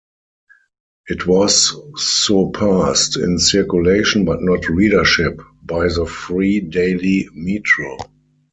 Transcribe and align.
It 1.09 1.27
was 1.27 1.77
surpassed 1.95 3.17
in 3.17 3.37
circulation, 3.37 4.25
but 4.25 4.41
not 4.41 4.67
readership, 4.67 5.39
by 5.61 5.89
the 5.89 6.07
free 6.07 6.59
daily 6.59 7.27
"Metro". 7.35 7.97